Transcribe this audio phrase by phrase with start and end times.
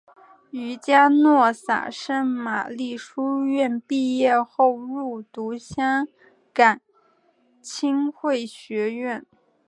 [0.49, 6.07] 于嘉诺撒圣玛利书院毕业后入读香
[6.51, 6.81] 港
[7.61, 9.23] 浸会学院。